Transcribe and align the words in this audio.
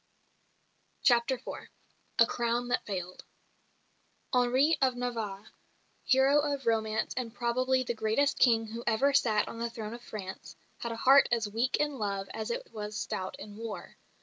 CHAPTER 1.03 1.35
IV 1.35 1.69
A 2.17 2.25
CROWN 2.25 2.69
THAT 2.69 2.83
FAILED 2.87 3.23
Henri 4.33 4.75
of 4.81 4.95
Navarre, 4.95 5.51
hero 6.05 6.39
of 6.39 6.65
romance 6.65 7.13
and 7.15 7.31
probably 7.35 7.83
the 7.83 7.93
greatest 7.93 8.39
King 8.39 8.65
who 8.65 8.83
ever 8.87 9.13
sat 9.13 9.47
on 9.47 9.59
the 9.59 9.69
throne 9.69 9.93
of 9.93 10.01
France, 10.01 10.55
had 10.79 10.91
a 10.91 10.95
heart 10.97 11.29
as 11.31 11.47
weak 11.47 11.75
in 11.77 11.99
love 11.99 12.27
as 12.33 12.49
it 12.49 12.67
was 12.73 12.97
stout 12.97 13.35
in 13.37 13.57
war. 13.57 13.95